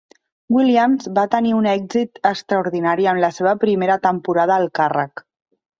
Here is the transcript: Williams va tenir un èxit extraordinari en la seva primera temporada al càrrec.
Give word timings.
Williams 0.53 1.09
va 1.17 1.25
tenir 1.35 1.51
un 1.59 1.67
èxit 1.73 2.23
extraordinari 2.31 3.09
en 3.13 3.23
la 3.27 3.33
seva 3.39 3.57
primera 3.67 4.03
temporada 4.09 4.61
al 4.63 4.71
càrrec. 4.83 5.29